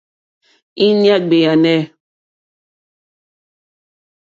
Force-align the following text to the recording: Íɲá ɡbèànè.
Íɲá 0.87 1.15
ɡbèànè. 1.25 1.75